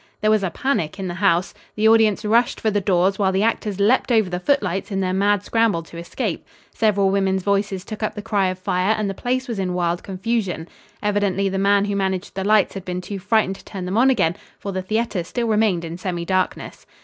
There 0.19 0.31
was 0.31 0.41
a 0.41 0.49
panic 0.49 0.97
in 0.97 1.07
the 1.07 1.13
house. 1.13 1.53
The 1.75 1.87
audience 1.87 2.25
rushed 2.25 2.59
for 2.59 2.71
the 2.71 2.81
doors 2.81 3.19
while 3.19 3.31
the 3.31 3.43
actors 3.43 3.79
leaped 3.79 4.11
over 4.11 4.31
the 4.31 4.39
footlights 4.39 4.89
in 4.89 4.99
their 4.99 5.13
mad 5.13 5.43
scramble 5.43 5.83
to 5.83 5.97
escape. 5.99 6.43
Several 6.73 7.11
women's 7.11 7.43
voices 7.43 7.85
took 7.85 8.01
up 8.01 8.15
the 8.15 8.23
cry 8.23 8.47
of 8.47 8.57
fire 8.57 8.95
and 8.97 9.07
the 9.07 9.13
place 9.13 9.47
was 9.47 9.59
in 9.59 9.75
wild 9.75 10.01
confusion. 10.01 10.67
Evidently 11.03 11.49
the 11.49 11.59
man 11.59 11.85
who 11.85 11.95
managed 11.95 12.33
the 12.33 12.43
lights 12.43 12.73
had 12.73 12.83
been 12.83 12.99
too 12.99 13.19
frightened 13.19 13.57
to 13.57 13.63
turn 13.63 13.85
them 13.85 13.95
on 13.99 14.09
again, 14.09 14.35
for 14.57 14.71
the 14.71 14.81
theater 14.81 15.23
still 15.23 15.47
remained 15.47 15.85
in 15.85 15.99
semi 15.99 16.25
darkness. 16.25 16.87